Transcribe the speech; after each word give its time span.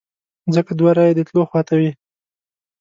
ځکه 0.55 0.71
دوه 0.79 0.91
رایې 0.97 1.13
د 1.15 1.19
تلو 1.27 1.41
خواته 1.49 1.73
وې. 1.79 1.91